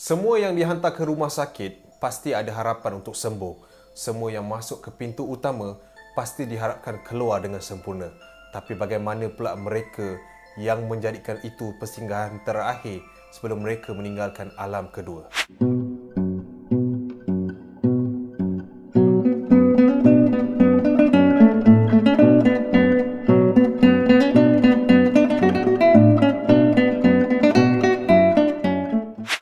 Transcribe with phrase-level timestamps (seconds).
[0.00, 3.52] Semua yang dihantar ke rumah sakit pasti ada harapan untuk sembuh.
[3.92, 5.76] Semua yang masuk ke pintu utama
[6.16, 8.08] pasti diharapkan keluar dengan sempurna.
[8.48, 10.16] Tapi bagaimana pula mereka
[10.56, 15.28] yang menjadikan itu persinggahan terakhir sebelum mereka meninggalkan alam kedua?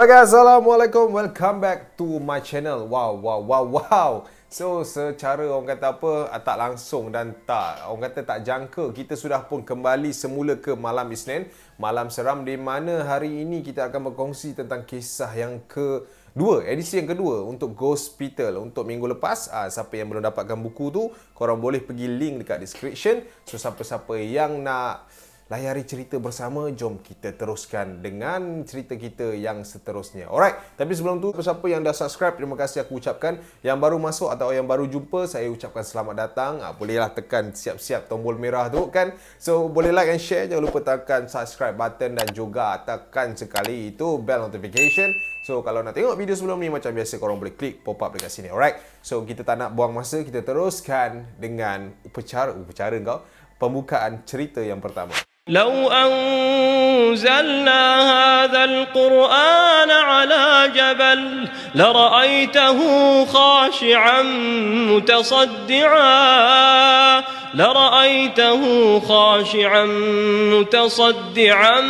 [0.09, 1.13] Okay, Assalamualaikum.
[1.13, 2.89] Welcome back to my channel.
[2.89, 4.13] Wow, wow, wow, wow.
[4.49, 9.45] So, secara orang kata apa, tak langsung dan tak, orang kata tak jangka, kita sudah
[9.45, 11.53] pun kembali semula ke malam Isnin.
[11.77, 16.97] Malam seram di mana hari ini kita akan berkongsi tentang kisah yang ke dua, edisi
[16.97, 18.65] yang kedua untuk Ghost Hospital.
[18.65, 22.65] Untuk minggu lepas, aa, siapa yang belum dapatkan buku tu, korang boleh pergi link dekat
[22.65, 23.29] description.
[23.45, 25.05] So, siapa-siapa yang nak
[25.49, 30.29] layari cerita bersama, jom kita teruskan dengan cerita kita yang seterusnya.
[30.29, 33.41] Alright, tapi sebelum tu, siapa yang dah subscribe, terima kasih aku ucapkan.
[33.65, 36.53] Yang baru masuk atau yang baru jumpa, saya ucapkan selamat datang.
[36.61, 39.17] Ah, bolehlah tekan siap-siap tombol merah tu kan.
[39.41, 40.45] So, boleh like and share.
[40.53, 45.17] Jangan lupa tekan subscribe button dan juga tekan sekali itu bell notification.
[45.49, 48.53] So, kalau nak tengok video sebelum ni, macam biasa korang boleh klik pop-up dekat sini.
[48.53, 53.25] Alright, so kita tak nak buang masa, kita teruskan dengan upacara, upacara kau,
[53.57, 55.17] pembukaan cerita yang pertama.
[55.49, 57.83] لو أنزلنا
[58.45, 62.79] هذا القرآن على جبل لرأيته
[63.25, 64.23] خاشعا
[64.93, 66.19] متصدعا
[67.55, 68.63] لرأيته
[69.01, 69.85] خاشعا
[70.53, 71.81] متصدعا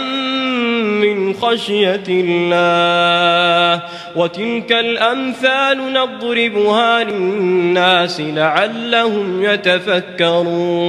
[1.00, 3.82] من خشية الله
[4.16, 10.88] وتلك الأمثال نضربها للناس لعلهم يتفكرون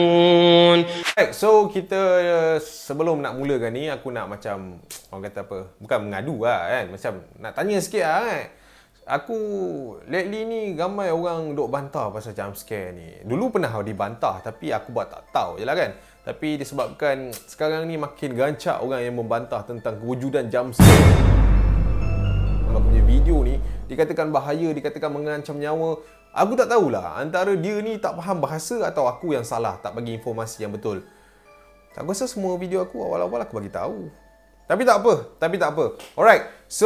[1.35, 4.79] so kita uh, sebelum nak mulakan ni aku nak macam
[5.11, 8.58] orang kata apa bukan mengadu lah kan macam nak tanya sikit lah kan
[9.09, 9.37] aku
[10.05, 14.93] lately ni ramai orang duk bantah pasal jump scare ni dulu pernah dibantah tapi aku
[14.93, 19.65] buat tak tahu je lah kan tapi disebabkan sekarang ni makin gancak orang yang membantah
[19.65, 21.09] tentang kewujudan jump scare
[22.69, 23.57] aku punya video ni
[23.89, 25.97] dikatakan bahaya dikatakan mengancam nyawa
[26.29, 30.13] Aku tak tahulah antara dia ni tak faham bahasa atau aku yang salah tak bagi
[30.13, 31.01] informasi yang betul.
[31.97, 34.13] Aku rasa semua video aku awal-awal aku bagi tahu.
[34.69, 35.97] Tapi tak apa, tapi tak apa.
[36.13, 36.45] Alright.
[36.69, 36.85] So,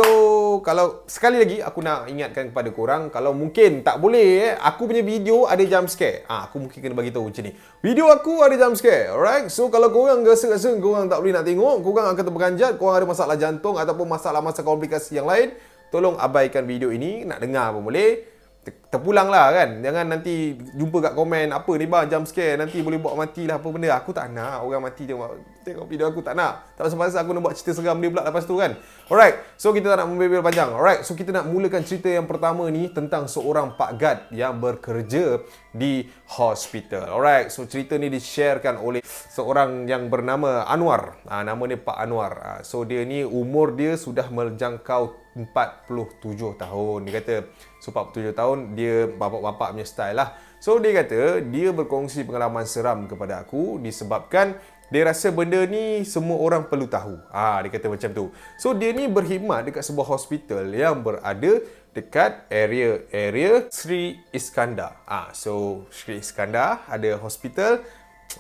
[0.64, 5.04] kalau sekali lagi aku nak ingatkan kepada korang kalau mungkin tak boleh eh, aku punya
[5.04, 6.24] video ada jump scare.
[6.32, 7.52] Ah, aku mungkin kena bagi tahu macam ni.
[7.84, 9.12] Video aku ada jump scare.
[9.12, 9.52] Alright.
[9.52, 13.36] So, kalau korang rasa-rasa korang tak boleh nak tengok, korang akan terperanjat, korang ada masalah
[13.36, 15.52] jantung ataupun masalah-masalah komplikasi yang lain,
[15.92, 18.33] tolong abaikan video ini, nak dengar pun boleh
[18.64, 19.84] terpulang lah kan.
[19.84, 22.56] Jangan nanti jumpa kat komen apa ni bang jump scare.
[22.56, 23.92] Nanti boleh buat mati lah apa benda.
[24.00, 26.76] Aku tak nak orang mati tengok tengok video aku tak nak.
[26.80, 28.78] Tak pasal-pasal aku nak buat cerita seram dia pula lepas tu kan.
[29.12, 30.72] Alright so kita tak nak membebel panjang.
[30.72, 35.44] Alright so kita nak mulakan cerita yang pertama ni tentang seorang pak gad yang bekerja
[35.76, 36.08] di
[36.40, 37.12] hospital.
[37.12, 39.04] Alright so cerita ni di-sharekan oleh
[39.34, 41.18] seorang yang bernama Anwar.
[41.26, 42.34] Ha, nama dia Pak Anwar.
[42.38, 47.00] Ha, so dia ni umur dia sudah menjangkau 47 tahun.
[47.10, 47.36] Dia kata
[47.84, 50.40] so 47 tahun dia bapak-bapak punya style lah.
[50.64, 54.56] So dia kata dia berkongsi pengalaman seram kepada aku disebabkan
[54.88, 57.20] dia rasa benda ni semua orang perlu tahu.
[57.28, 58.26] Ah dia kata macam tu.
[58.56, 61.60] So dia ni berkhidmat dekat sebuah hospital yang berada
[61.92, 65.04] dekat area area Sri Iskandar.
[65.04, 67.84] Ah so Sri Iskandar ada hospital.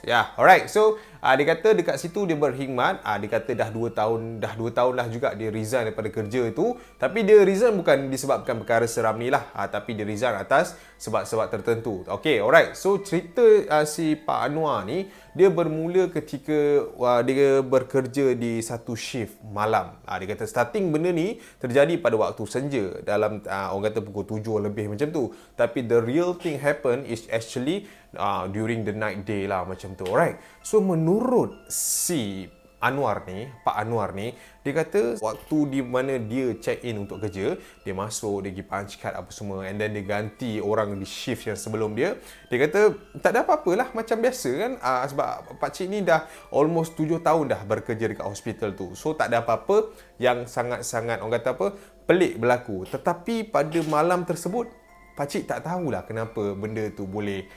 [0.02, 0.66] Ya, yeah, alright.
[0.66, 3.00] So, uh, dia kata dekat situ dia berkhidmat.
[3.00, 6.52] Uh, dia kata dah 2 tahun, dah 2 tahun lah juga dia resign daripada kerja
[6.52, 6.76] itu.
[7.00, 9.48] Tapi dia resign bukan disebabkan perkara seram ni lah.
[9.56, 12.04] Uh, tapi dia resign atas sebab-sebab tertentu.
[12.08, 12.76] Okay, alright.
[12.76, 18.94] So, cerita uh, si Pak Anwar ni, dia bermula ketika uh, dia bekerja di satu
[18.94, 19.96] shift malam.
[20.04, 23.00] Uh, dia kata starting benda ni terjadi pada waktu senja.
[23.04, 25.24] Dalam, uh, orang kata pukul 7 lebih macam tu.
[25.56, 30.06] Tapi the real thing happen is actually uh, during the night day lah macam tu.
[30.10, 30.38] Alright.
[30.64, 31.12] So menurut
[31.68, 32.47] si
[32.84, 37.56] Anwar ni, Pak Anwar ni, dia kata waktu di mana dia check in untuk kerja,
[37.88, 41.48] dia masuk, dia pergi punch card apa semua and then dia ganti orang di shift
[41.48, 42.19] yang sebelum dia.
[42.51, 45.27] Dia kata tak ada apa-apalah macam biasa kan uh, sebab
[45.63, 48.92] Pak Cik ni dah almost 7 tahun dah bekerja dekat hospital tu.
[49.00, 51.68] So tak ada apa-apa yang sangat-sangat orang kata apa
[52.04, 52.83] pelik berlaku.
[52.83, 54.68] Tetapi pada malam tersebut
[55.16, 57.48] Pak Cik tak tahulah kenapa benda tu boleh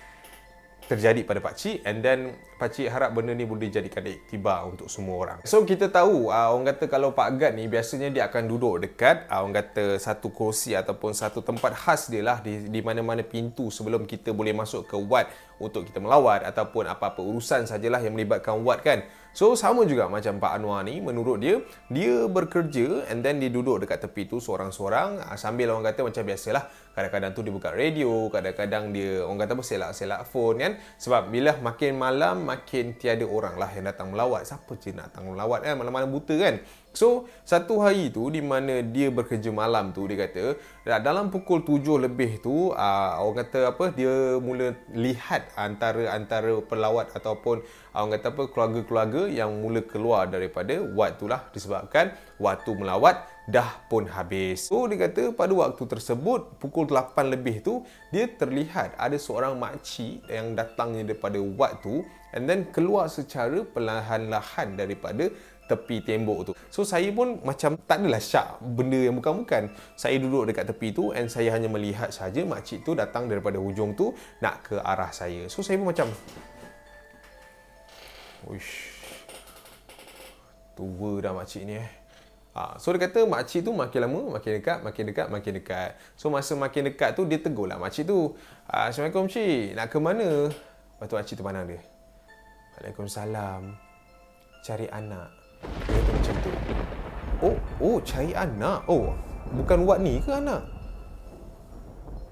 [0.87, 4.89] terjadi pada Pak Cik and then Pak Cik harap benda ni boleh jadikan iktibar untuk
[4.89, 5.39] semua orang.
[5.45, 9.29] So kita tahu uh, orang kata kalau Pak Gad ni biasanya dia akan duduk dekat
[9.29, 13.69] uh, orang kata satu kursi ataupun satu tempat khas dia lah di, di mana-mana pintu
[13.69, 15.29] sebelum kita boleh masuk ke ward
[15.61, 19.05] untuk kita melawat ataupun apa-apa urusan sajalah yang melibatkan wat kan.
[19.37, 21.61] So sama juga macam Pak Anwar ni menurut dia
[21.93, 26.25] dia bekerja and then dia duduk dekat tepi tu seorang-seorang ah, sambil orang kata macam
[26.25, 26.65] biasalah
[26.97, 31.53] kadang-kadang tu dia buka radio kadang-kadang dia orang kata apa selak-selak phone kan sebab bila
[31.61, 34.47] makin malam makin tiada orang lah yang datang melawat.
[34.47, 36.63] Siapa je nak datang melawat kan malam-malam buta kan?
[36.97, 40.57] So, satu hari tu di mana dia bekerja malam tu dia kata
[41.05, 47.13] dalam pukul tujuh lebih tu uh, orang kata apa dia mula lihat antara antara pelawat
[47.13, 47.61] ataupun
[47.93, 51.45] uh, orang kata apa keluarga-keluarga yang mula keluar daripada wat tu lah.
[51.53, 54.67] Disebabkan waktu melawat dah pun habis.
[54.67, 60.27] So dia kata pada waktu tersebut pukul 8 lebih tu dia terlihat ada seorang makcik
[60.27, 62.03] yang datangnya daripada wat tu
[62.35, 65.31] and then keluar secara perlahan-lahan daripada
[65.67, 66.53] tepi tembok tu.
[66.71, 69.71] So saya pun macam tak adalah syak benda yang bukan-bukan.
[69.99, 73.95] Saya duduk dekat tepi tu and saya hanya melihat saja makcik tu datang daripada hujung
[73.99, 75.51] tu nak ke arah saya.
[75.51, 76.11] So saya pun macam
[78.47, 78.95] Uish.
[80.79, 81.91] Tua dah makcik ni eh.
[82.57, 85.93] Ha, so dia kata makcik tu makin lama makin dekat, makin dekat, makin dekat.
[86.17, 88.33] So masa makin dekat tu dia tegur lah makcik tu.
[88.73, 90.49] Ha, Assalamualaikum cik, nak ke mana?
[90.49, 91.85] Lepas tu makcik tu pandang dia.
[92.81, 93.77] Waalaikumsalam.
[94.65, 95.29] Cari anak.
[95.85, 96.51] Dia kata macam tu.
[97.45, 98.89] Oh, oh cari anak.
[98.89, 99.13] Oh,
[99.53, 100.65] bukan Wat ni ke anak?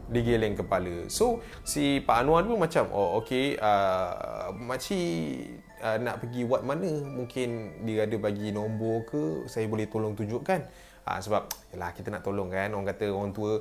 [0.09, 1.05] Dia geleng kepala.
[1.13, 6.89] So, si Pak Anwar pun macam, oh okey, uh, makcik uh, nak pergi Wat mana?
[7.05, 10.65] Mungkin dia ada bagi nombor ke, saya boleh tolong tunjukkan.
[11.05, 11.45] Uh, sebab,
[11.77, 13.61] yalah kita nak tolong kan, orang kata orang tua.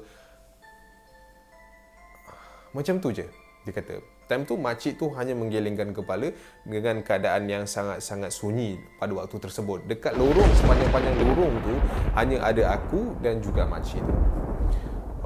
[2.71, 3.27] Macam tu je,
[3.67, 3.99] dia kata.
[4.23, 6.31] Time tu makcik tu hanya menggelengkan kepala
[6.63, 9.83] dengan keadaan yang sangat-sangat sunyi pada waktu tersebut.
[9.83, 11.75] Dekat lorong sepanjang-panjang lorong tu
[12.15, 14.15] hanya ada aku dan juga makcik tu.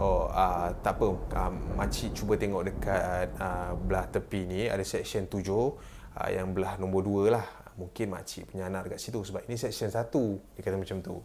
[0.02, 1.14] Oh, uh, tak apa.
[1.14, 5.46] Uh, makcik cuba tengok dekat uh, belah tepi ni ada section 7
[6.18, 7.46] uh, yang belah nombor 2 lah.
[7.78, 10.10] Mungkin makcik punya anak dekat situ sebab ini section 1.
[10.58, 11.16] Dia kata macam tu.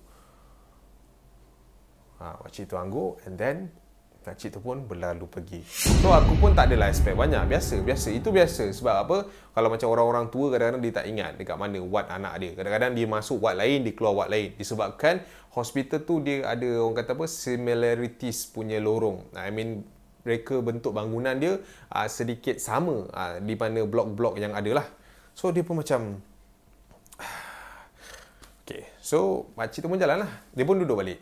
[2.20, 3.72] Uh, makcik tu angguk and then
[4.22, 5.66] Makcik tu pun berlalu pergi.
[5.98, 7.42] So aku pun tak adalah expect banyak.
[7.42, 8.08] Biasa, biasa.
[8.14, 8.70] Itu biasa.
[8.70, 9.16] Sebab apa?
[9.26, 12.50] Kalau macam orang-orang tua kadang-kadang dia tak ingat dekat mana wat anak dia.
[12.54, 14.54] Kadang-kadang dia masuk wat lain, dia keluar wat lain.
[14.54, 15.26] Disebabkan
[15.58, 17.26] hospital tu dia ada orang kata apa?
[17.26, 19.26] Similarities punya lorong.
[19.34, 19.82] I mean
[20.22, 21.58] mereka bentuk bangunan dia
[21.92, 24.86] uh, sedikit sama uh, di mana blok-blok yang ada lah.
[25.34, 26.22] So dia pun macam
[28.62, 30.30] Okay, so makcik tu pun jalan lah.
[30.54, 31.18] Dia pun duduk balik.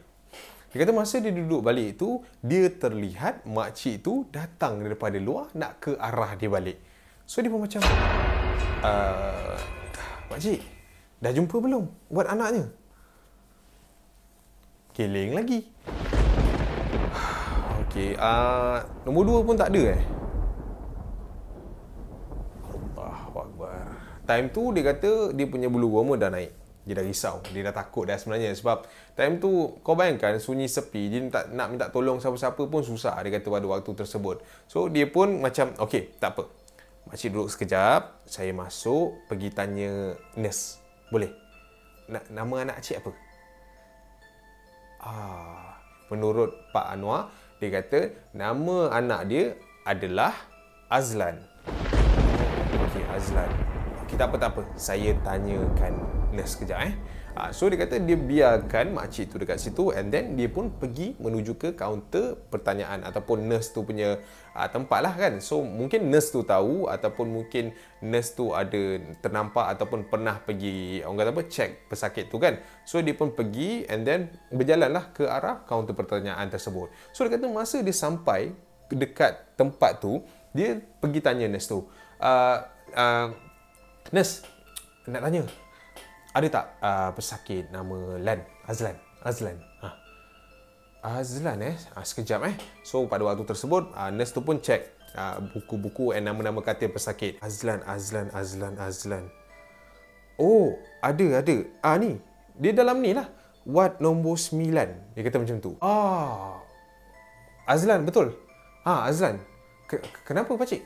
[0.71, 5.83] Dia kata masa dia duduk balik tu, dia terlihat makcik tu datang daripada luar nak
[5.83, 6.79] ke arah dia balik.
[7.27, 7.83] So dia pun macam,
[8.87, 9.59] uh,
[10.31, 10.63] Makcik,
[11.19, 12.71] dah jumpa belum buat anaknya?
[14.95, 15.67] Keling lagi.
[18.01, 20.01] Okey, uh, nombor dua pun tak ada eh?
[22.65, 23.77] Allah Akbar.
[24.25, 26.49] Time tu dia kata dia punya bulu roma dah naik.
[26.89, 27.45] Dia dah risau.
[27.53, 28.57] Dia dah takut dah sebenarnya.
[28.57, 33.21] Sebab time tu kau bayangkan sunyi sepi dia tak nak minta tolong siapa-siapa pun susah
[33.21, 34.41] dia kata pada waktu tersebut.
[34.65, 36.49] So dia pun macam okey tak apa.
[37.05, 40.81] Makcik duduk sekejap saya masuk pergi tanya nurse.
[41.13, 41.37] Boleh?
[42.09, 43.13] Na- nama anak cik apa?
[45.05, 45.71] Ah
[46.11, 49.53] menurut Pak Anwar dia kata nama anak dia
[49.85, 50.33] adalah
[50.89, 51.45] Azlan.
[52.89, 53.53] Okey Azlan.
[54.09, 54.63] Kita apa tak apa.
[54.81, 55.93] Saya tanyakan
[56.33, 56.97] nurse sekejap eh.
[57.31, 61.15] Uh, so dia kata dia biarkan makcik tu dekat situ and then dia pun pergi
[61.15, 64.19] menuju ke kaunter pertanyaan ataupun nurse tu punya
[64.51, 65.39] uh, tempat lah kan.
[65.39, 67.71] So mungkin nurse tu tahu ataupun mungkin
[68.03, 72.59] nurse tu ada ternampak ataupun pernah pergi orang kata apa check pesakit tu kan.
[72.83, 76.91] So dia pun pergi and then berjalanlah ke arah kaunter pertanyaan tersebut.
[77.15, 78.51] So dia kata masa dia sampai
[78.91, 80.19] dekat tempat tu
[80.51, 81.87] dia pergi tanya nurse tu.
[82.19, 82.59] Uh,
[82.99, 83.31] uh,
[84.11, 84.43] nurse
[85.07, 85.47] nak tanya
[86.31, 88.41] ada tak uh, pesakit nama Lan?
[88.67, 88.97] Azlan.
[89.21, 89.57] Azlan.
[89.83, 89.89] Ha.
[91.19, 91.75] Azlan eh?
[91.97, 92.55] Ha, sekejap eh?
[92.87, 94.87] So pada waktu tersebut uh, nurse tu pun check
[95.19, 97.41] uh, buku-buku dan nama-nama katil pesakit.
[97.43, 99.25] Azlan Azlan Azlan Azlan.
[100.39, 101.57] Oh ada ada.
[101.83, 102.21] Ah ni.
[102.55, 103.27] Dia dalam ni lah.
[103.61, 104.73] Wat nombor 9
[105.13, 105.77] Dia kata macam tu.
[105.85, 106.63] Ah.
[107.69, 108.33] Azlan betul?
[108.87, 109.37] Ah Azlan.
[109.91, 110.81] K- Kenapa pakcik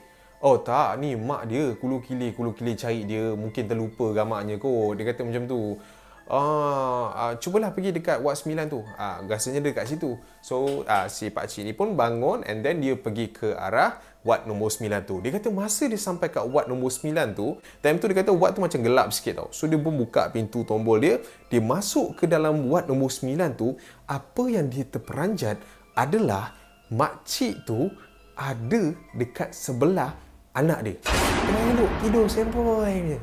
[0.45, 4.93] Oh tak, ni mak dia kulu kili kulu kili cari dia mungkin terlupa gamaknya kot.
[5.01, 5.81] Dia kata macam tu.
[6.29, 8.85] Ah, ah cubalah pergi dekat Wat 9 tu.
[9.01, 10.21] Ah rasanya dia dekat situ.
[10.45, 14.45] So ah si pak cik ni pun bangun and then dia pergi ke arah Wat
[14.45, 15.25] nombor 9 tu.
[15.25, 18.53] Dia kata masa dia sampai kat Wat nombor 9 tu, time tu dia kata Wat
[18.53, 19.49] tu macam gelap sikit tau.
[19.49, 23.81] So dia pun buka pintu tombol dia, dia masuk ke dalam Wat nombor 9 tu,
[24.05, 25.57] apa yang dia terperanjat
[25.97, 26.53] adalah
[26.93, 27.89] mak cik tu
[28.37, 30.95] ada dekat sebelah anak dia.
[31.03, 33.19] Tengah duduk tidur sempoi je.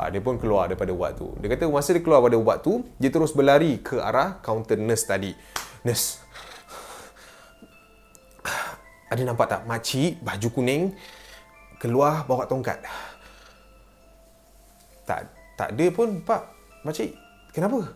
[0.00, 1.28] Ah, dia pun keluar daripada ward tu.
[1.44, 5.04] Dia kata masa dia keluar daripada ward tu, dia terus berlari ke arah kaunter nurse
[5.04, 5.36] tadi.
[5.84, 6.24] Nurse,
[9.12, 10.96] ada nampak tak makcik baju kuning
[11.76, 12.80] keluar bawa tongkat?
[15.04, 16.42] Tak tak ada pun pak.
[16.88, 17.12] Makcik,
[17.52, 17.92] kenapa?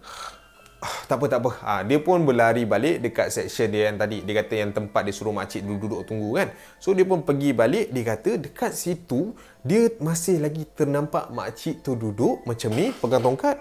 [0.84, 1.50] Ah, tak apa tak apa.
[1.64, 4.20] Ha, dia pun berlari balik dekat section dia yang tadi.
[4.20, 6.52] Dia kata yang tempat dia suruh makcik duduk-duduk tunggu kan.
[6.76, 9.32] So dia pun pergi balik, dia kata dekat situ
[9.64, 13.56] dia masih lagi ternampak makcik tu duduk macam ni pegang tongkat.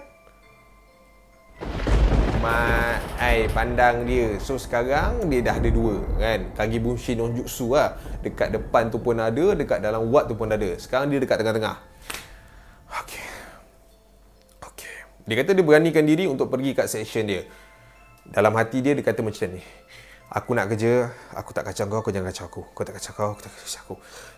[2.44, 4.36] Mak ai pandang dia.
[4.36, 6.52] So sekarang dia dah ada dua kan.
[6.52, 7.96] Kagi bunshi non jutsu lah.
[8.20, 10.76] Dekat depan tu pun ada, dekat dalam wad tu pun ada.
[10.76, 11.80] Sekarang dia dekat tengah-tengah.
[13.00, 13.33] Okey.
[15.24, 17.48] Dia kata dia beranikan diri untuk pergi kat section dia.
[18.28, 19.64] Dalam hati dia dia kata macam ni.
[20.34, 22.62] Aku nak kerja, aku tak kacau kau, kau jangan kacau aku.
[22.74, 23.94] Kau tak kacau kau, aku tak kacau aku.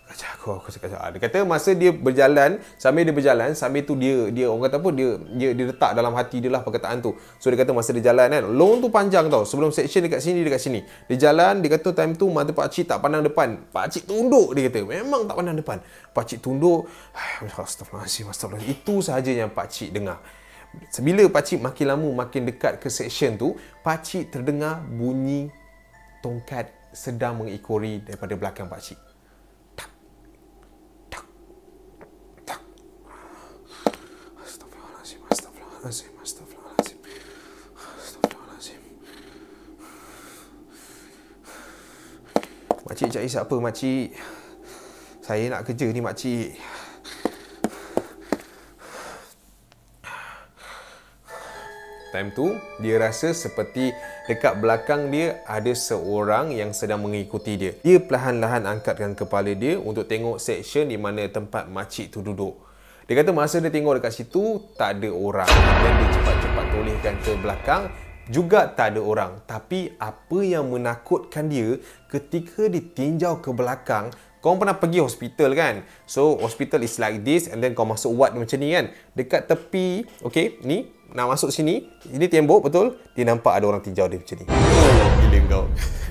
[0.06, 0.98] Kacau aku, aku tak kacau.
[1.00, 4.76] Ah, Dia kata masa dia berjalan, sambil dia berjalan, sambil tu dia dia orang kata
[4.82, 7.16] apa dia dia dia letak dalam hati dia lah perkataan tu.
[7.40, 9.48] So dia kata masa dia jalan kan, long tu panjang tau.
[9.48, 10.84] Sebelum section dekat sini dekat sini.
[11.08, 13.56] Dia jalan, dia kata time tu mata pak cik tak pandang depan.
[13.72, 14.84] Pak cik tunduk dia kata.
[14.84, 15.80] Memang tak pandang depan.
[16.12, 16.92] Pak cik tunduk.
[17.56, 18.74] Astagfirullahalazim, astagfirullahalazim.
[18.74, 20.20] Itu sahaja yang pak cik dengar.
[20.96, 23.52] Bila pakcik makin lama makin dekat ke section tu,
[23.84, 25.52] pakcik terdengar bunyi
[26.24, 28.96] tongkat sedang mengikori daripada belakang pakcik.
[29.76, 29.90] Tak.
[31.12, 31.24] Tak.
[32.48, 32.60] Tak.
[34.40, 35.20] Astagfirullahalazim.
[36.24, 36.98] Astagfirullahalazim.
[42.86, 44.08] Makcik makcik?
[45.20, 46.54] Saya nak kerja ni makcik.
[52.16, 53.92] Time tu dia rasa seperti
[54.24, 57.76] dekat belakang dia ada seorang yang sedang mengikuti dia.
[57.84, 62.56] Dia perlahan-lahan angkatkan kepala dia untuk tengok section di mana tempat makcik tu duduk.
[63.04, 67.32] Dia kata masa dia tengok dekat situ tak ada orang dan dia cepat-cepat tolehkan ke
[67.36, 67.82] belakang
[68.32, 69.32] juga tak ada orang.
[69.44, 71.76] Tapi apa yang menakutkan dia
[72.08, 74.08] ketika ditinjau ke belakang
[74.46, 75.82] kau pernah pergi hospital kan?
[76.06, 78.94] So, hospital is like this and then kau masuk ward macam ni kan?
[79.10, 82.94] Dekat tepi, okay, ni, nak masuk sini, ini tembok betul?
[83.18, 84.46] Dia nampak ada orang tinjau dia macam ni.
[84.46, 85.64] Oh, gila kau.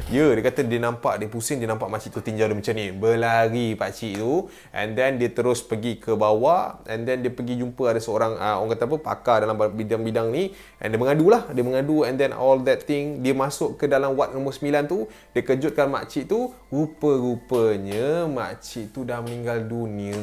[0.06, 2.94] Ya, dia kata dia nampak, dia pusing, dia nampak makcik tu tinjau dia macam ni.
[2.94, 4.46] Berlari pakcik tu.
[4.70, 6.78] And then dia terus pergi ke bawah.
[6.86, 10.54] And then dia pergi jumpa ada seorang, uh, orang kata apa, pakar dalam bidang-bidang ni.
[10.78, 11.50] And dia mengadu lah.
[11.50, 13.26] Dia mengadu and then all that thing.
[13.26, 15.10] Dia masuk ke dalam ward nombor 9 tu.
[15.34, 16.54] Dia kejutkan makcik tu.
[16.70, 20.22] Rupa-rupanya makcik tu dah meninggal dunia.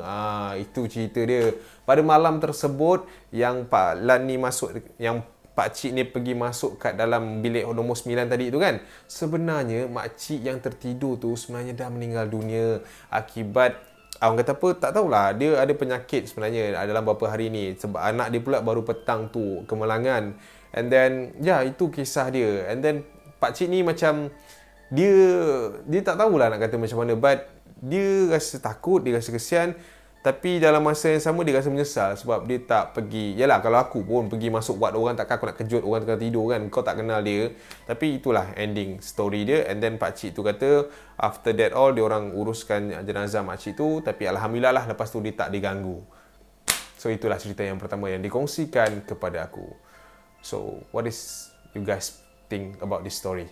[0.00, 1.52] Ah, itu cerita dia.
[1.84, 3.04] Pada malam tersebut,
[3.36, 7.98] yang Pak Lan ni masuk, yang Pak Cik ni pergi masuk kat dalam bilik nombor
[7.98, 8.78] 9 tadi tu kan.
[9.10, 12.80] Sebenarnya mak cik yang tertidur tu sebenarnya dah meninggal dunia
[13.10, 13.76] akibat
[14.20, 18.28] orang kata apa tak tahulah dia ada penyakit sebenarnya dalam beberapa hari ni sebab anak
[18.28, 20.38] dia pula baru petang tu kemalangan.
[20.70, 22.70] And then ya itu kisah dia.
[22.70, 23.02] And then
[23.42, 24.30] Pak Cik ni macam
[24.92, 25.14] dia
[25.86, 27.48] dia tak tahulah nak kata macam mana but
[27.80, 29.72] dia rasa takut, dia rasa kesian
[30.20, 33.40] tapi dalam masa yang sama dia rasa menyesal sebab dia tak pergi.
[33.40, 36.44] Yalah kalau aku pun pergi masuk buat orang takkan aku nak kejut orang tengah tidur
[36.52, 36.60] kan.
[36.68, 37.56] Kau tak kenal dia.
[37.88, 42.04] Tapi itulah ending story dia and then pak cik tu kata after that all dia
[42.04, 46.04] orang uruskan jenazah mak cik tu tapi alhamdulillah lah lepas tu dia tak diganggu.
[47.00, 49.72] So itulah cerita yang pertama yang dikongsikan kepada aku.
[50.44, 52.20] So what is you guys
[52.52, 53.48] think about this story?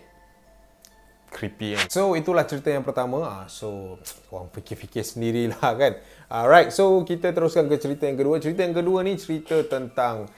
[1.28, 1.86] creepy kan.
[1.92, 3.24] So itulah cerita yang pertama.
[3.24, 4.00] Ah, so
[4.32, 5.92] orang fikir-fikir sendirilah kan.
[6.28, 8.36] Alright, so kita teruskan ke cerita yang kedua.
[8.36, 10.28] Cerita yang kedua ni cerita tentang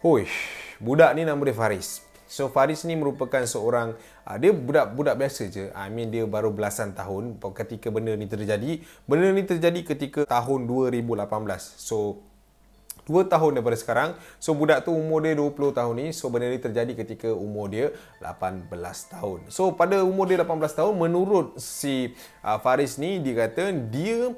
[0.00, 0.24] Hui,
[0.80, 2.00] budak ni nama dia Faris.
[2.24, 5.68] So Faris ni merupakan seorang uh, dia budak-budak biasa je.
[5.76, 8.80] I mean dia baru belasan tahun ketika benda ni terjadi.
[9.04, 11.20] Benda ni terjadi ketika tahun 2018.
[11.76, 12.24] So
[13.04, 14.10] 2 tahun daripada sekarang.
[14.40, 16.06] So budak tu umur dia 20 tahun ni.
[16.16, 17.92] So benda ni terjadi ketika umur dia
[18.24, 18.72] 18
[19.12, 19.52] tahun.
[19.52, 24.32] So pada umur dia 18 tahun menurut si uh, Faris ni dia kata dia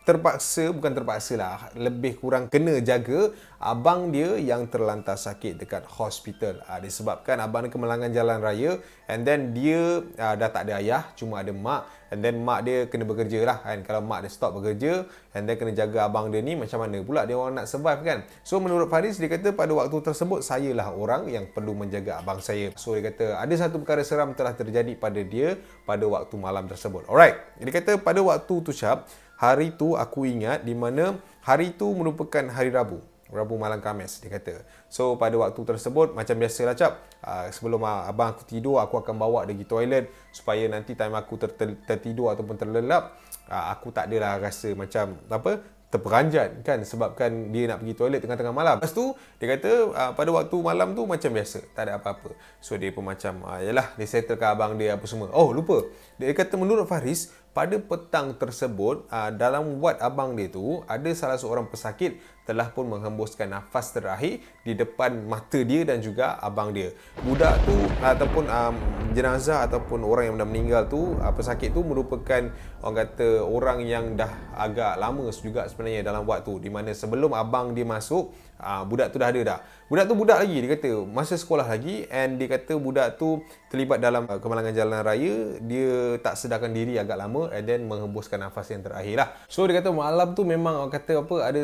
[0.00, 3.30] terpaksa bukan terpaksa lah lebih kurang kena jaga
[3.60, 6.64] abang dia yang terlantar sakit dekat hospital.
[6.64, 8.80] Uh, disebabkan abang dia kemalangan jalan raya
[9.12, 12.88] and then dia uh, dah tak ada ayah cuma ada mak and then mak dia
[12.88, 13.84] kena bekerja lah kan.
[13.84, 15.04] Kalau mak dia stop bekerja
[15.36, 18.18] and then kena jaga abang dia ni macam mana pula dia orang nak survive kan?
[18.40, 22.40] So menurut Faris dia kata pada waktu tersebut saya lah orang yang perlu menjaga abang
[22.40, 22.72] saya.
[22.80, 27.04] So dia kata ada satu perkara seram telah terjadi pada dia pada waktu malam tersebut.
[27.04, 27.36] Alright.
[27.60, 29.04] Dia kata pada waktu tu Syab
[29.40, 33.00] hari tu aku ingat di mana hari tu merupakan hari Rabu.
[33.30, 34.66] Rabu malam Khamis dia kata.
[34.90, 39.16] So pada waktu tersebut macam biasalah cap uh, sebelum uh, abang aku tidur aku akan
[39.16, 43.16] bawa pergi toilet supaya nanti time aku ter- ter- tertidur ataupun terlelap
[43.46, 48.54] uh, aku tak adalah rasa macam apa terperanjat kan sebabkan dia nak pergi toilet tengah-tengah
[48.54, 48.76] malam.
[48.78, 52.34] Lepas tu dia kata uh, pada waktu malam tu macam biasa, tak ada apa-apa.
[52.58, 55.30] So dia pun macam uh, yalah dia settlekan abang dia apa semua.
[55.30, 55.86] Oh lupa.
[56.18, 61.34] Dia kata menurut Faris pada petang tersebut uh, dalam wad abang dia tu ada salah
[61.34, 66.90] seorang pesakit telah pun menghembuskan nafas terakhir di depan mata dia dan juga abang dia.
[67.22, 68.74] Budak tu ataupun um,
[69.14, 72.50] jenazah ataupun orang yang dah meninggal tu, uh, pesakit tu merupakan
[72.82, 77.34] orang kata orang yang dah agak lama juga sebenarnya dalam wad tu di mana sebelum
[77.34, 79.58] abang dia masuk, uh, budak tu dah ada dah.
[79.90, 83.98] Budak tu budak lagi dia kata, masa sekolah lagi and dia kata budak tu terlibat
[83.98, 88.70] dalam uh, kemalangan jalan raya, dia tak sedarkan diri agak lama and then menghembuskan nafas
[88.70, 89.28] yang terakhir lah.
[89.50, 91.62] So dia kata malam tu memang orang kata apa ada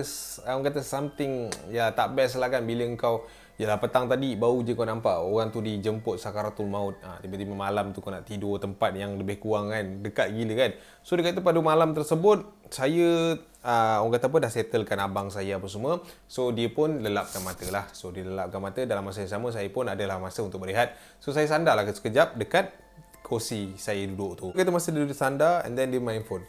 [0.50, 4.76] orang kata something ya tak best lah kan bila kau Yalah petang tadi baru je
[4.76, 7.00] kau nampak orang tu dijemput sakaratul maut.
[7.00, 10.04] Ha, tiba-tiba malam tu kau nak tidur tempat yang lebih kurang kan.
[10.04, 10.70] Dekat gila kan.
[11.00, 15.56] So dia kata pada malam tersebut saya uh, orang kata apa dah settlekan abang saya
[15.56, 16.04] apa semua.
[16.28, 17.88] So dia pun lelapkan mata lah.
[17.96, 20.92] So dia lelapkan mata dalam masa yang sama saya pun adalah masa untuk berehat.
[21.25, 22.76] So saya sandarlah sekejap dekat
[23.25, 24.46] kursi saya duduk tu.
[24.52, 26.44] Dia kata masa dia duduk sandar and then dia main phone.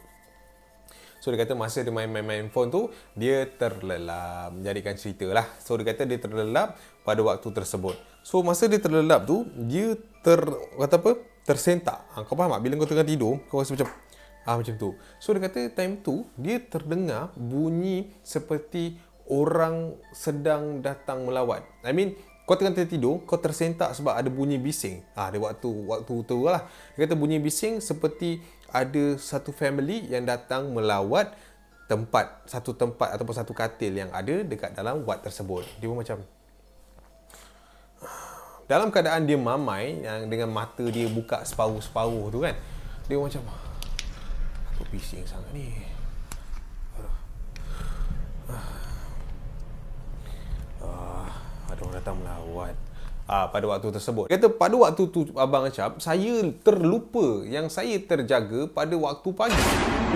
[1.18, 5.46] So dia kata masa dia main-main phone tu dia terlelap menjadikan cerita lah.
[5.58, 7.98] So dia kata dia terlelap pada waktu tersebut.
[8.22, 10.40] So masa dia terlelap tu dia ter
[10.78, 11.12] kata apa?
[11.48, 12.04] tersentak.
[12.12, 12.60] Ha, kau faham tak?
[12.60, 13.88] Bila kau tengah tidur kau rasa macam
[14.44, 14.92] ah macam tu.
[15.16, 19.00] So dia kata time tu dia terdengar bunyi seperti
[19.32, 21.64] orang sedang datang melawat.
[21.80, 22.12] I mean
[22.48, 25.04] kau tengah tertidur, kau tersentak sebab ada bunyi bising.
[25.12, 26.64] Ah ha, dia waktu waktu tu lah.
[26.96, 31.32] Dia kata bunyi bising seperti ada satu family yang datang melawat
[31.88, 35.64] tempat satu tempat ataupun satu katil yang ada dekat dalam wad tersebut.
[35.80, 36.20] Dia pun macam
[38.68, 42.52] dalam keadaan dia mamai yang dengan mata dia buka separuh-separuh tu kan.
[43.08, 45.72] Dia macam apa bising sangat ni.
[50.78, 51.28] Ah,
[51.68, 52.76] ada orang datang melawat
[53.28, 54.32] uh, pada waktu tersebut.
[54.32, 59.64] Kata pada waktu tu Abang Acap, saya terlupa yang saya terjaga pada waktu pagi.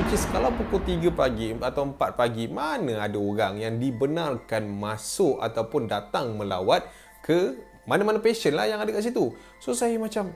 [0.01, 5.39] Which is kalau pukul 3 pagi atau 4 pagi, mana ada orang yang dibenarkan masuk
[5.39, 6.89] ataupun datang melawat
[7.21, 9.37] ke mana-mana patient lah yang ada kat situ.
[9.61, 10.33] So saya macam...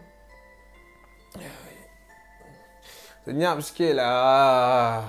[3.26, 5.02] Senyap sikit lah.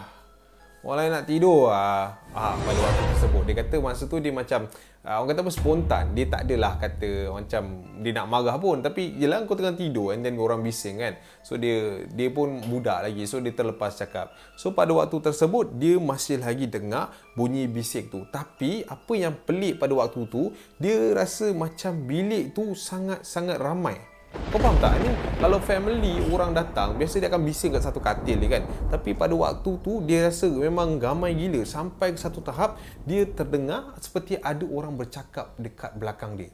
[0.81, 2.17] Orang lain nak tidur lah.
[2.33, 3.43] Ah, pada waktu tersebut.
[3.45, 4.65] Dia kata masa tu dia macam
[5.07, 6.03] uh, orang kata apa spontan.
[6.11, 7.63] Dia tak adalah kata macam
[8.03, 8.83] dia nak marah pun.
[8.83, 11.15] Tapi jelah kau tengah tidur and then orang bising kan?
[11.41, 13.23] So dia dia pun budak lagi.
[13.23, 14.35] So dia terlepas cakap.
[14.59, 18.27] So pada waktu tersebut dia masih lagi dengar bunyi bisik tu.
[18.27, 24.16] Tapi apa yang pelik pada waktu tu dia rasa macam bilik tu sangat-sangat ramai
[24.47, 24.95] kau faham tak?
[25.01, 28.63] Ini kalau family orang datang, biasa dia akan bising kat satu katil dia kan.
[28.89, 33.93] Tapi pada waktu tu dia rasa memang gamai gila sampai ke satu tahap dia terdengar
[33.99, 36.51] seperti ada orang bercakap dekat belakang dia.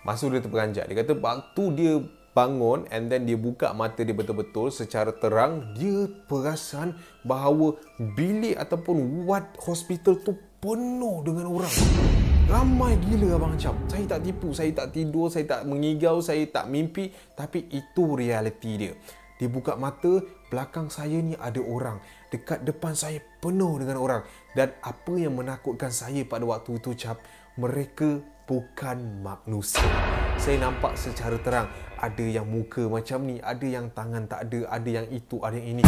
[0.00, 1.92] Masa dia terperanjat, dia kata waktu dia
[2.40, 7.76] bangun and then dia buka mata dia betul-betul secara terang dia perasan bahawa
[8.16, 11.74] bilik ataupun ward hospital tu penuh dengan orang.
[12.48, 16.66] Ramai gila abang macam saya tak tipu saya tak tidur saya tak mengigau saya tak
[16.72, 18.96] mimpi tapi itu realiti dia.
[19.36, 21.96] Dia buka mata belakang saya ni ada orang.
[22.28, 24.22] Dekat depan saya penuh dengan orang.
[24.52, 27.24] Dan apa yang menakutkan saya pada waktu itu cap
[27.56, 30.29] mereka bukan manusia.
[30.40, 31.68] Saya nampak secara terang
[32.00, 35.76] ada yang muka macam ni, ada yang tangan tak ada, ada yang itu, ada yang
[35.76, 35.82] ini.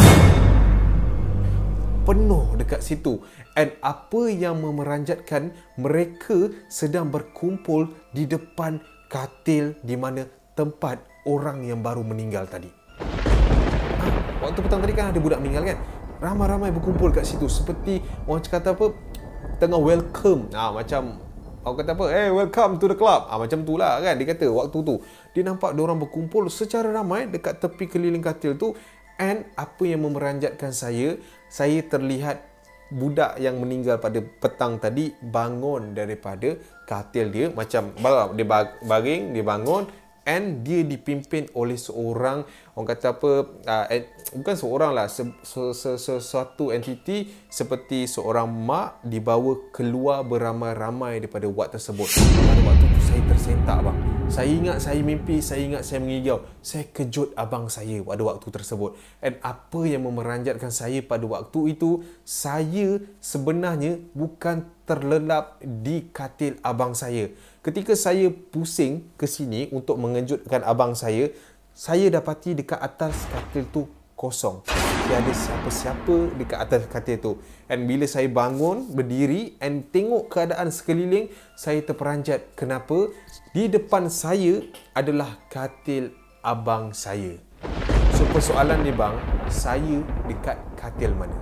[2.05, 3.17] Penuh dekat situ.
[3.57, 8.77] And apa yang memeranjatkan mereka sedang berkumpul di depan
[9.09, 12.69] katil di mana tempat orang yang baru meninggal tadi.
[13.01, 14.05] Ha,
[14.37, 15.81] waktu petang tadi kan ada budak meninggal kan?
[16.21, 18.93] Ramai-ramai berkumpul kat situ seperti orang cakap apa?
[19.57, 20.53] Tengah welcome.
[20.53, 21.32] Ah macam
[21.63, 22.05] Orang kata apa?
[22.11, 23.23] Hey, welcome to the club.
[23.31, 24.19] Ah macam tu lah kan.
[24.19, 24.99] Dia kata waktu tu.
[25.31, 28.75] Dia nampak orang berkumpul secara ramai dekat tepi keliling katil tu.
[29.15, 31.15] And apa yang memeranjatkan saya,
[31.47, 32.43] saya terlihat
[32.91, 36.51] budak yang meninggal pada petang tadi bangun daripada
[36.83, 37.47] katil dia.
[37.47, 37.95] Macam
[38.35, 38.45] dia
[38.83, 39.87] baring, dia bangun.
[40.23, 43.31] And dia dipimpin oleh seorang orang kata apa
[43.67, 43.85] uh,
[44.39, 51.47] bukan seorang lah se, se, se, sesuatu entiti seperti seorang mak dibawa keluar beramai-ramai daripada
[51.51, 52.07] wad tersebut.
[52.17, 53.97] Pada waktu tu saya tersentak bang
[54.31, 56.41] saya ingat saya mimpi saya ingat saya mengigau.
[56.63, 58.95] Saya kejut abang saya pada waktu tersebut.
[59.19, 66.95] And apa yang memeranjatkan saya pada waktu itu saya sebenarnya bukan terlelap di katil abang
[66.95, 67.31] saya
[67.63, 71.31] ketika saya pusing ke sini untuk mengejutkan abang saya,
[71.71, 73.81] saya dapati dekat atas katil tu
[74.19, 74.67] kosong.
[75.07, 77.31] Tiada siapa-siapa dekat atas katil tu.
[77.71, 83.09] And bila saya bangun, berdiri and tengok keadaan sekeliling, saya terperanjat kenapa
[83.55, 84.59] di depan saya
[84.91, 86.11] adalah katil
[86.43, 87.39] abang saya.
[88.19, 89.15] So persoalan ni bang,
[89.47, 91.39] saya dekat katil mana?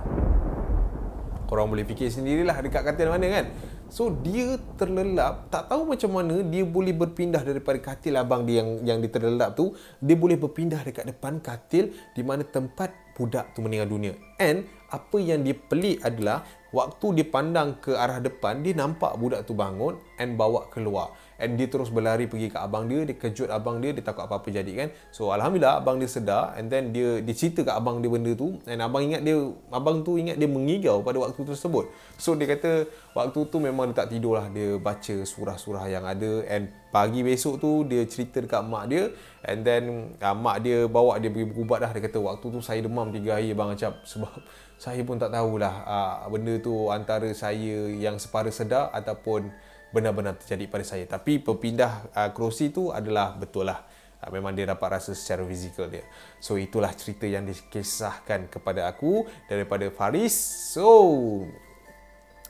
[1.50, 3.46] Korang boleh fikir sendirilah dekat katil mana kan?
[3.92, 8.70] So dia terlelap, tak tahu macam mana dia boleh berpindah daripada katil abang dia yang
[8.88, 13.92] yang diterlelap tu, dia boleh berpindah dekat depan katil di mana tempat budak tu meninggal
[13.92, 14.16] dunia.
[14.40, 16.40] And apa yang dia pelik adalah
[16.72, 21.58] waktu dia pandang ke arah depan, dia nampak budak tu bangun and bawa keluar and
[21.58, 24.70] dia terus berlari pergi ke abang dia dia kejut abang dia dia takut apa-apa jadi
[24.70, 24.88] kan?
[25.10, 28.62] So alhamdulillah abang dia sedar and then dia dia cerita kat abang dia benda tu
[28.70, 29.34] and abang ingat dia
[29.74, 31.90] abang tu ingat dia mengigau pada waktu tersebut.
[32.14, 32.86] So dia kata
[33.18, 37.58] waktu tu memang dia tak tidur lah dia baca surah-surah yang ada and pagi besok
[37.58, 39.10] tu dia cerita dekat mak dia
[39.42, 41.90] and then uh, mak dia bawa dia pergi berubat dah.
[41.90, 44.30] Dia kata waktu tu saya demam 3 hari abang Acap sebab
[44.84, 49.50] saya pun tak tahulah uh, benda tu antara saya yang separa sedar ataupun
[49.92, 51.04] benar-benar terjadi pada saya.
[51.04, 53.84] Tapi berpindah uh, kerusi tu adalah betul lah.
[54.18, 56.02] Uh, memang dia dapat rasa secara fizikal dia.
[56.40, 60.34] So itulah cerita yang dikisahkan kepada aku daripada Faris.
[60.72, 60.88] So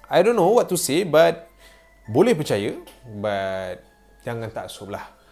[0.07, 1.51] I don't know what to say but
[2.07, 2.79] boleh percaya
[3.19, 3.83] but
[4.23, 5.23] jangan tak sub lah.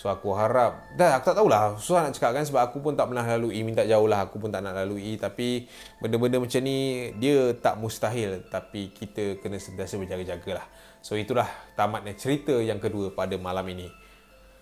[0.00, 3.12] So aku harap Dah aku tak tahulah Susah nak cakap kan Sebab aku pun tak
[3.12, 5.68] pernah lalui Minta jauh lah Aku pun tak nak lalui Tapi
[6.00, 10.66] Benda-benda macam ni Dia tak mustahil Tapi kita kena sentiasa berjaga-jaga lah
[11.00, 13.88] So itulah tamatnya cerita yang kedua pada malam ini.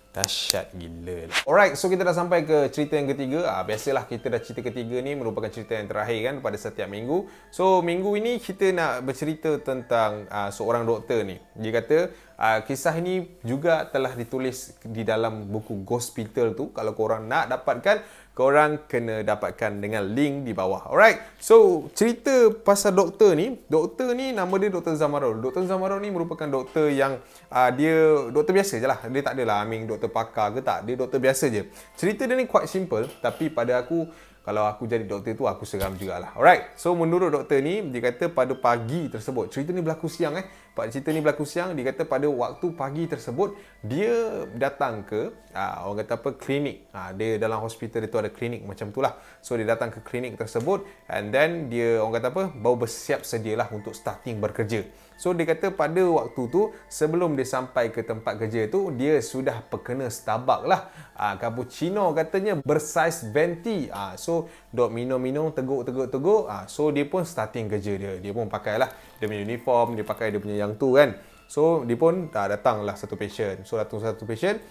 [0.09, 1.29] Dahsyat gila.
[1.45, 3.45] Alright, so kita dah sampai ke cerita yang ketiga.
[3.45, 7.29] Ah, biasalah kita dah cerita ketiga ni merupakan cerita yang terakhir kan pada setiap minggu.
[7.53, 11.37] So minggu ini kita nak bercerita tentang uh, seorang doktor ni.
[11.61, 16.73] Dia kata uh, kisah ini juga telah ditulis di dalam buku Hospital tu.
[16.73, 18.01] Kalau korang nak dapatkan,
[18.39, 20.87] korang kena dapatkan dengan link di bawah.
[20.87, 21.19] Alright.
[21.43, 24.95] So, cerita pasal doktor ni, doktor ni nama dia Dr.
[24.95, 25.43] Zamarul.
[25.43, 25.67] Dr.
[25.67, 27.19] Zamarul ni merupakan doktor yang
[27.51, 29.03] uh, dia doktor biasa je lah.
[29.11, 30.87] Dia tak adalah aming doktor pakar ke tak.
[30.87, 31.67] Dia doktor biasa je.
[31.99, 34.07] Cerita dia ni quite simple tapi pada aku
[34.49, 36.33] kalau aku jadi doktor tu aku seram jugalah.
[36.33, 36.73] Alright.
[36.73, 39.53] So menurut doktor ni dia kata pada pagi tersebut.
[39.53, 40.49] Cerita ni berlaku siang eh.
[40.73, 43.53] Pada cerita ni berlaku siang dia kata pada waktu pagi tersebut
[43.85, 46.89] dia datang ke aa, ah, orang kata apa klinik.
[46.97, 49.21] Aa, ah, dia dalam hospital itu ada klinik macam tu lah.
[49.45, 53.69] So dia datang ke klinik tersebut and then dia orang kata apa baru bersiap sedialah
[53.69, 54.89] untuk starting bekerja.
[55.19, 59.67] So dia kata pada waktu tu sebelum dia sampai ke tempat kerja tu dia sudah
[59.67, 60.95] perkena Starbucks lah.
[61.19, 63.91] Ah cappuccino katanya bersaiz venti.
[63.91, 66.47] Ah so dok minum-minum teguk-teguk-teguk.
[66.47, 68.13] Ah so dia pun starting kerja dia.
[68.23, 71.19] Dia pun pakailah dia punya uniform, dia pakai dia punya yang tu kan.
[71.51, 73.67] So dia pun dah datanglah satu patient.
[73.67, 74.63] So datang satu patient.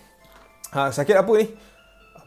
[0.72, 1.48] Ha, sakit apa ni?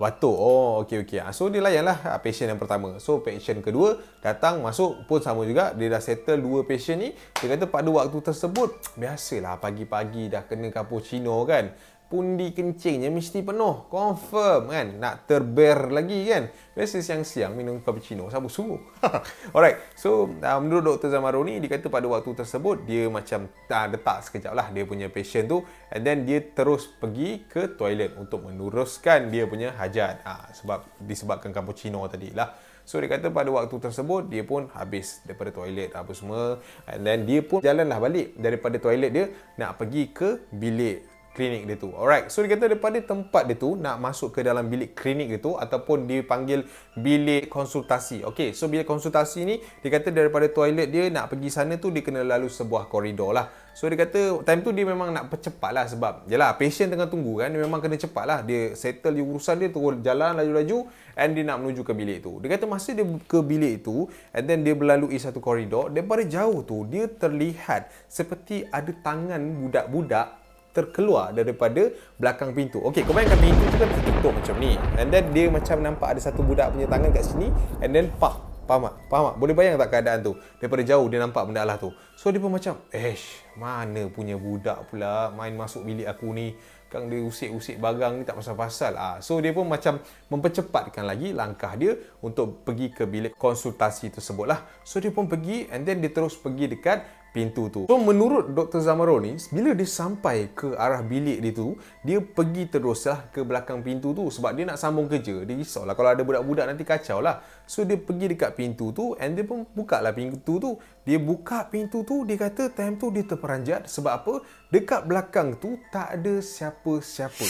[0.00, 0.32] Batuk.
[0.32, 1.20] Oh, okey okey.
[1.20, 2.96] Ah, so dia layanlah ah, patient yang pertama.
[2.96, 5.76] So patient kedua datang masuk pun sama juga.
[5.76, 7.12] Dia dah settle dua patient ni.
[7.12, 11.76] Dia kata pada waktu tersebut biasalah pagi-pagi dah kena cappuccino kan
[12.10, 13.86] pundi kencingnya mesti penuh.
[13.86, 14.98] Confirm kan?
[14.98, 16.50] Nak terber lagi kan?
[16.74, 18.26] Biasa siang-siang minum cappuccino.
[18.26, 18.82] Siapa suruh?
[19.54, 19.94] Alright.
[19.94, 21.14] So, uh, menurut Dr.
[21.14, 25.46] Zamaroni, dia kata pada waktu tersebut, dia macam uh, letak sekejap lah dia punya patient
[25.46, 25.62] tu.
[25.94, 30.26] And then, dia terus pergi ke toilet untuk meneruskan dia punya hajat.
[30.26, 32.50] Uh, sebab disebabkan cappuccino tadi lah.
[32.90, 36.58] So dia kata pada waktu tersebut dia pun habis daripada toilet apa semua
[36.90, 41.76] and then dia pun jalanlah balik daripada toilet dia nak pergi ke bilik klinik dia
[41.78, 41.94] tu.
[41.94, 42.26] Alright.
[42.28, 45.54] So dia kata daripada tempat dia tu nak masuk ke dalam bilik klinik dia tu
[45.54, 46.66] ataupun dipanggil
[46.98, 48.26] bilik konsultasi.
[48.26, 48.50] Okay.
[48.50, 52.26] So bilik konsultasi ni dia kata daripada toilet dia nak pergi sana tu dia kena
[52.26, 53.46] lalu sebuah koridor lah.
[53.70, 57.38] So dia kata time tu dia memang nak percepat lah sebab yalah patient tengah tunggu
[57.38, 58.38] kan dia memang kena cepat lah.
[58.42, 62.42] Dia settle di urusan dia turun jalan laju-laju and dia nak menuju ke bilik tu.
[62.42, 66.66] Dia kata masa dia ke bilik tu and then dia melalui satu koridor daripada jauh
[66.66, 70.39] tu dia terlihat seperti ada tangan budak-budak
[70.70, 72.78] terkeluar daripada belakang pintu.
[72.86, 74.72] Okey, kau bayangkan pintu tu kan tertutup macam ni.
[74.98, 77.48] And then dia macam nampak ada satu budak punya tangan kat sini
[77.82, 78.94] and then pak Faham tak?
[79.10, 79.36] Faham tak?
[79.42, 80.38] Boleh bayang tak keadaan tu?
[80.62, 81.90] Daripada jauh dia nampak benda Allah tu.
[82.14, 86.54] So dia pun macam, "Esh, mana punya budak pula main masuk bilik aku ni.
[86.86, 89.98] Kang dia usik-usik barang ni tak pasal-pasal." Ah, so dia pun macam
[90.30, 94.62] mempercepatkan lagi langkah dia untuk pergi ke bilik konsultasi tersebut lah.
[94.86, 97.86] So dia pun pergi and then dia terus pergi dekat pintu tu.
[97.86, 98.82] So menurut Dr.
[98.82, 103.80] Zamaro ni, bila dia sampai ke arah bilik dia tu, dia pergi teruslah ke belakang
[103.80, 105.46] pintu tu sebab dia nak sambung kerja.
[105.46, 107.42] Dia risaulah kalau ada budak-budak nanti kacau lah.
[107.64, 110.76] So dia pergi dekat pintu tu and dia pun buka lah pintu tu.
[111.06, 114.34] Dia buka pintu tu, dia kata time tu dia terperanjat sebab apa?
[114.68, 117.46] Dekat belakang tu tak ada siapa-siapa.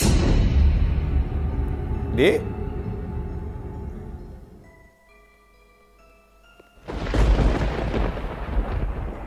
[2.11, 2.43] Dek,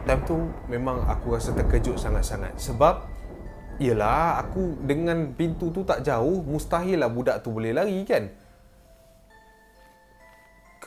[0.04, 0.36] time tu
[0.68, 3.14] memang aku rasa terkejut sangat-sangat sebab
[3.82, 8.30] Yelah, aku dengan pintu tu tak jauh, mustahil lah budak tu boleh lari kan?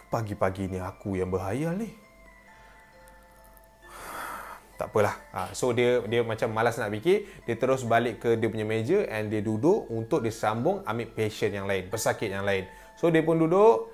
[0.08, 1.91] Pagi-pagi ni aku yang berhayal ni.
[4.80, 5.19] Tak apalah.
[5.36, 9.03] Ha, so dia dia macam malas nak fikir, dia terus balik ke dia punya meja
[9.12, 12.71] and dia duduk untuk disambung ambil patient yang lain, pesakit yang lain.
[12.95, 13.91] So dia pun duduk,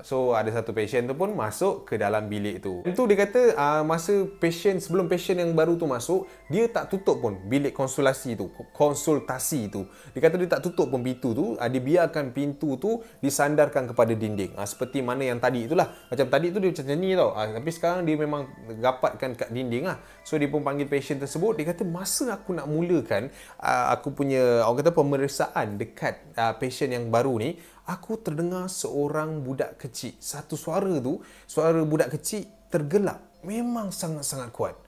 [0.00, 2.80] so ada satu patient tu pun masuk ke dalam bilik tu.
[2.88, 7.20] Itu dia kata uh, masa patient sebelum patient yang baru tu masuk, dia tak tutup
[7.20, 9.84] pun bilik konsultasi tu, konsultasi tu.
[10.16, 14.16] Dia kata dia tak tutup pun pintu tu, uh, dia biarkan pintu tu disandarkan kepada
[14.16, 14.56] dinding.
[14.56, 15.92] Uh, seperti mana yang tadi itulah.
[16.08, 17.30] Macam tadi tu dia macam ni tau.
[17.36, 18.42] Uh, tapi sekarang dia memang
[18.80, 20.00] rapatkan kat dinding lah.
[20.24, 23.28] So dia pun panggil patient tersebut, dia kata masa aku nak mulakan
[23.60, 29.42] uh, aku punya orang kata pemeriksaan dekat uh, patient yang baru ni, aku terdengar seorang
[29.42, 30.14] budak kecil.
[30.22, 31.18] Satu suara tu,
[31.50, 33.18] suara budak kecil tergelak.
[33.42, 34.78] Memang sangat-sangat kuat.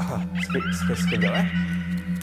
[0.00, 1.69] Ah, sekejap, sekejap, sekejap eh.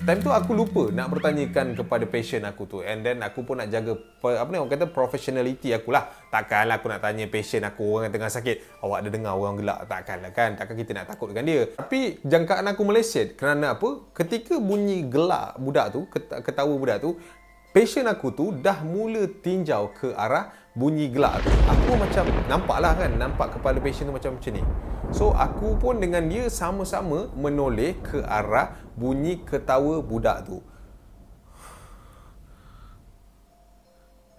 [0.08, 3.68] Time tu aku lupa nak bertanyakan kepada patient aku tu and then aku pun nak
[3.68, 3.92] jaga
[4.24, 6.08] apa ni orang kata professionality aku lah.
[6.32, 9.84] Takkanlah aku nak tanya patient aku orang yang tengah sakit, awak ada dengar orang gelak
[9.84, 10.56] takkanlah kan.
[10.56, 11.62] Takkan kita nak takut dengan dia.
[11.76, 14.08] Tapi jangkaan aku meleset kerana apa?
[14.16, 16.08] Ketika bunyi gelak budak tu,
[16.40, 17.20] ketawa budak tu,
[17.78, 21.54] patient aku tu dah mula tinjau ke arah bunyi gelak tu.
[21.70, 24.66] Aku macam nampak lah kan, nampak kepala patient tu macam macam ni.
[25.14, 30.58] So aku pun dengan dia sama-sama menoleh ke arah bunyi ketawa budak tu.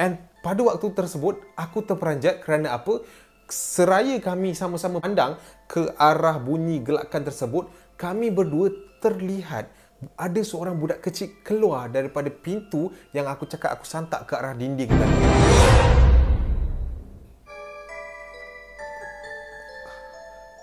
[0.03, 3.07] And pada waktu tersebut aku terperanjat kerana apa?
[3.47, 5.39] Seraya kami sama-sama pandang
[5.71, 9.71] ke arah bunyi gelakan tersebut, kami berdua terlihat
[10.15, 14.87] ada seorang budak kecil keluar daripada pintu yang aku cakap aku santak ke arah dinding
[14.87, 15.19] tadi.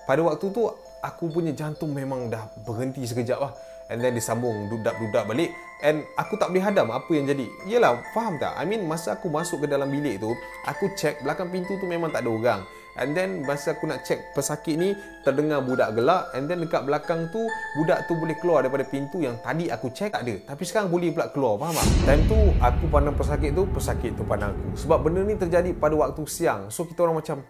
[0.06, 0.70] pada waktu tu
[1.02, 3.54] aku punya jantung memang dah berhenti sekejap lah.
[3.86, 5.54] And then disambung dudak-dudak balik.
[5.86, 7.46] And aku tak boleh hadam apa yang jadi.
[7.70, 8.54] Yelah faham tak?
[8.58, 10.32] I mean masa aku masuk ke dalam bilik tu
[10.66, 12.62] aku check belakang pintu tu memang tak ada orang
[13.00, 17.28] and then masa aku nak check pesakit ni terdengar budak gelak and then dekat belakang
[17.30, 17.44] tu
[17.76, 21.12] budak tu boleh keluar daripada pintu yang tadi aku check tak ada tapi sekarang boleh
[21.12, 24.98] pula keluar faham tak time tu aku pandang pesakit tu pesakit tu pandang aku sebab
[25.04, 27.44] benda ni terjadi pada waktu siang so kita orang macam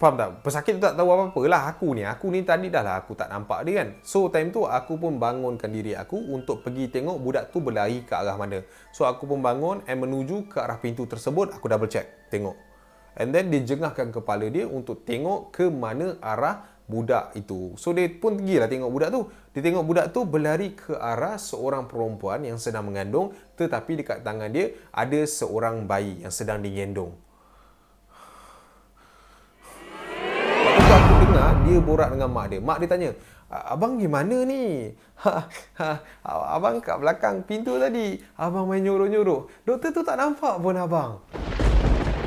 [0.00, 0.40] Faham tak?
[0.40, 2.08] Pesakit tu tak tahu apa-apa lah aku ni.
[2.08, 4.00] Aku ni tadi dah lah aku tak nampak dia kan.
[4.00, 8.16] So time tu aku pun bangunkan diri aku untuk pergi tengok budak tu berlari ke
[8.16, 8.64] arah mana.
[8.96, 11.52] So aku pun bangun and menuju ke arah pintu tersebut.
[11.52, 12.32] Aku double check.
[12.32, 12.69] Tengok.
[13.18, 17.74] And then dia jengahkan kepala dia untuk tengok ke mana arah budak itu.
[17.78, 19.20] So dia pun pergi lah tengok budak tu.
[19.54, 23.34] Dia tengok budak tu berlari ke arah seorang perempuan yang sedang mengandung.
[23.58, 27.14] Tetapi dekat tangan dia ada seorang bayi yang sedang digendong.
[31.30, 32.58] dengar dia borak dengan mak dia.
[32.58, 33.10] Mak dia tanya,
[33.50, 34.94] Abang gimana ni?
[35.20, 35.44] Ha,
[35.76, 36.00] ha,
[36.56, 38.16] abang kat belakang pintu tadi.
[38.40, 39.68] Abang main nyuruh-nyuruh.
[39.68, 41.20] Doktor tu tak nampak pun abang.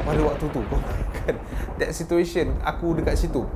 [0.04, 1.36] Pada waktu tu, kan?
[1.80, 3.48] That situation, aku dekat situ.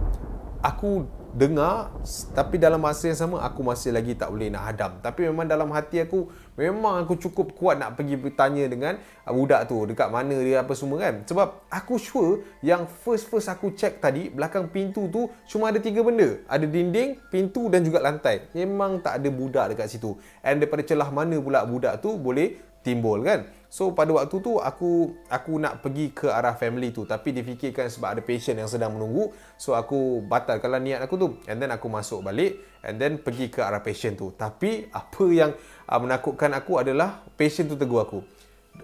[0.64, 1.06] Aku
[1.38, 1.94] dengar
[2.34, 4.92] tapi dalam masa yang sama aku masih lagi tak boleh nak hadam.
[5.06, 8.98] Tapi memang dalam hati aku memang aku cukup kuat nak pergi bertanya dengan
[9.30, 11.22] budak tu dekat mana dia apa semua kan?
[11.30, 16.02] Sebab aku sure yang first first aku check tadi belakang pintu tu cuma ada tiga
[16.02, 16.42] benda.
[16.50, 18.50] Ada dinding pintu dan juga lantai.
[18.58, 20.18] Memang tak ada budak dekat situ.
[20.42, 25.12] And daripada celah mana pula budak tu boleh timbul kan So pada waktu tu aku
[25.28, 29.36] aku nak pergi ke arah family tu tapi difikirkan sebab ada patient yang sedang menunggu
[29.60, 33.60] so aku batalkanlah niat aku tu and then aku masuk balik and then pergi ke
[33.60, 35.52] arah patient tu tapi apa yang
[35.84, 38.24] uh, menakutkan aku adalah patient tu tegur aku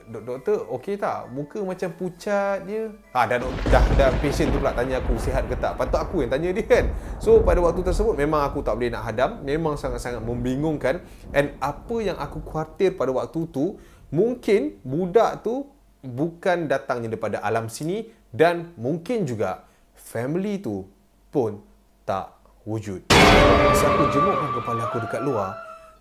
[0.03, 1.29] Dok- doktor okey tak?
[1.31, 2.89] Muka macam pucat dia.
[3.13, 5.77] Ha dah dah dah patient tu pula tanya aku sihat ke tak.
[5.77, 6.89] Patut aku yang tanya dia kan.
[7.21, 10.99] So pada waktu tersebut memang aku tak boleh nak hadam, memang sangat-sangat membingungkan
[11.31, 13.77] and apa yang aku khawatir pada waktu tu
[14.13, 15.65] mungkin budak tu
[16.05, 19.65] bukan datangnya daripada alam sini dan mungkin juga
[19.97, 20.85] family tu
[21.33, 21.57] pun
[22.05, 22.29] tak
[22.69, 23.09] wujud.
[23.09, 25.49] Masa aku jemukkan kepala aku dekat luar,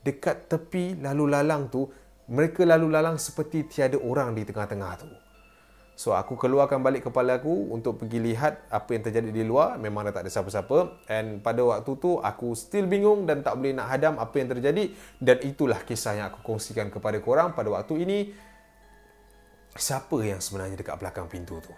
[0.04, 1.88] dekat tepi lalu lalang tu,
[2.28, 5.08] mereka lalu lalang seperti tiada orang di tengah-tengah tu.
[6.02, 9.78] So aku keluarkan balik kepala aku untuk pergi lihat apa yang terjadi di luar.
[9.78, 11.06] Memang dah tak ada siapa-siapa.
[11.06, 14.90] And pada waktu tu aku still bingung dan tak boleh nak hadam apa yang terjadi.
[15.22, 18.18] Dan itulah kisah yang aku kongsikan kepada korang pada waktu ini.
[19.78, 21.70] Siapa yang sebenarnya dekat belakang pintu tu?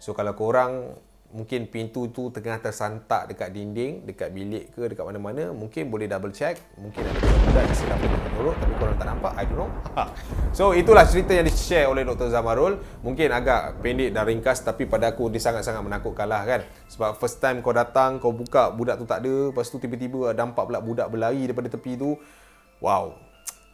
[0.00, 0.96] So kalau korang
[1.30, 6.34] mungkin pintu tu tengah tersantak dekat dinding, dekat bilik ke, dekat mana-mana, mungkin boleh double
[6.34, 6.58] check.
[6.74, 9.32] Mungkin ada budak yang sedang menurut tapi korang tak nampak.
[9.38, 9.70] I don't know.
[10.58, 12.34] so itulah cerita yang di-share oleh Dr.
[12.34, 12.82] Zamarul.
[13.06, 16.60] Mungkin agak pendek dan ringkas tapi pada aku dia sangat-sangat menakutkan lah kan.
[16.90, 19.54] Sebab first time kau datang, kau buka budak tu tak ada.
[19.54, 22.18] Lepas tu tiba-tiba nampak pula budak berlari daripada tepi tu.
[22.82, 23.29] Wow,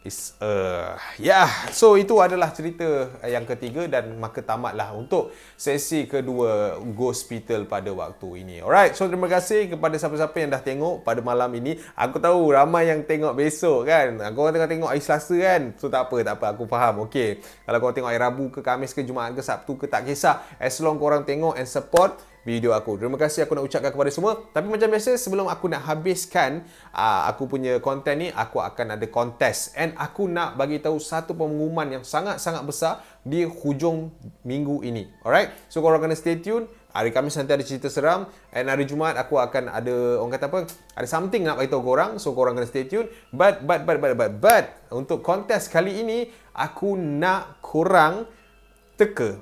[0.07, 1.67] Is, uh, yeah.
[1.75, 7.91] so itu adalah cerita yang ketiga dan maka tamatlah untuk sesi kedua Ghost Hospital pada
[7.91, 8.63] waktu ini.
[8.63, 11.75] Alright, so terima kasih kepada siapa-siapa yang dah tengok pada malam ini.
[11.97, 14.15] Aku tahu ramai yang tengok besok kan.
[14.31, 15.75] Kau tengah tengok hari Selasa kan.
[15.75, 16.55] So tak apa, tak apa.
[16.55, 17.03] Aku faham.
[17.09, 17.43] Okay.
[17.67, 20.45] Kalau kau tengok hari Rabu ke Kamis ke Jumaat ke Sabtu ke tak kisah.
[20.55, 22.15] As long korang tengok and support,
[22.47, 22.95] video aku.
[22.95, 24.39] Terima kasih aku nak ucapkan kepada semua.
[24.55, 26.63] Tapi macam biasa sebelum aku nak habiskan
[26.95, 31.35] uh, aku punya konten ni, aku akan ada kontes and aku nak bagi tahu satu
[31.35, 34.15] pengumuman yang sangat-sangat besar di hujung
[34.47, 35.11] minggu ini.
[35.27, 35.51] Alright?
[35.67, 36.71] So korang kena stay tune.
[36.95, 40.59] Hari Khamis nanti ada cerita seram and hari Jumaat aku akan ada orang kata apa?
[40.97, 42.15] Ada something nak bagi tahu korang.
[42.15, 43.11] So korang kena stay tune.
[43.35, 48.25] But but but but but but untuk kontes kali ini aku nak korang
[48.95, 49.37] teka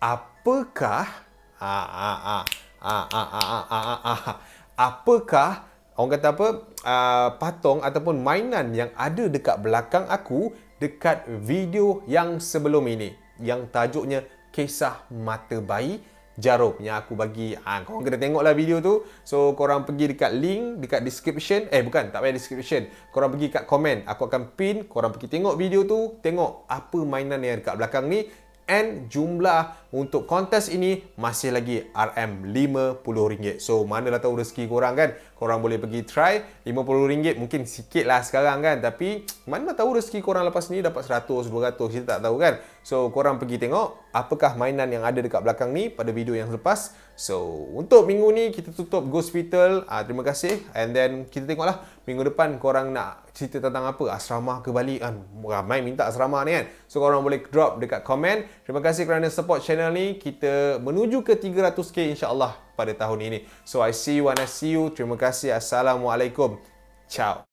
[0.00, 1.31] apakah
[1.62, 2.38] ha, ha,
[2.82, 4.32] ha, ha, ha, ha, ha, ha.
[4.74, 6.48] Apakah orang kata apa
[6.82, 10.50] uh, patung ataupun mainan yang ada dekat belakang aku
[10.82, 16.02] dekat video yang sebelum ini yang tajuknya kisah mata bayi
[16.40, 20.80] jarum yang aku bagi ha, korang kena tengoklah video tu so korang pergi dekat link
[20.80, 25.12] dekat description eh bukan tak payah description korang pergi dekat komen aku akan pin korang
[25.12, 28.24] pergi tengok video tu tengok apa mainan yang dekat belakang ni
[28.66, 33.60] and jumlah untuk kontes ini masih lagi RM50.
[33.60, 35.12] So, mana dah tahu rezeki korang kan?
[35.36, 38.80] Korang boleh pergi try RM50 mungkin sikit lah sekarang kan.
[38.80, 42.56] Tapi, mana tahu rezeki korang lepas ni dapat 100, 200, kita tak tahu kan?
[42.80, 46.96] So, korang pergi tengok apakah mainan yang ada dekat belakang ni pada video yang lepas.
[47.22, 49.86] So, untuk minggu ni kita tutup Ghost Hospital.
[49.86, 50.58] Uh, terima kasih.
[50.74, 54.10] And then, kita tengoklah minggu depan korang nak cerita tentang apa?
[54.10, 55.22] Asrama ke Bali kan?
[55.38, 56.66] Ramai minta asrama ni kan?
[56.90, 58.66] So, korang boleh drop dekat komen.
[58.66, 60.18] Terima kasih kerana support channel ni.
[60.18, 63.38] Kita menuju ke 300k insyaAllah pada tahun ini.
[63.62, 64.90] So, I see you when I see you.
[64.90, 65.54] Terima kasih.
[65.54, 66.58] Assalamualaikum.
[67.06, 67.46] Ciao.